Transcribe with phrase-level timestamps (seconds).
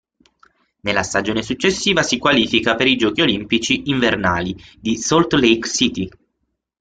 [0.79, 6.09] Nella stagione successiva si qualifica per i Giochi olimpici invernali di Salt Lake City.